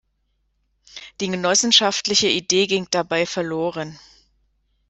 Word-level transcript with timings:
Die 1.19 1.27
genossenschaftliche 1.29 2.27
Idee 2.27 2.65
ging 2.65 2.87
dabei 2.89 3.27
verloren. 3.27 3.99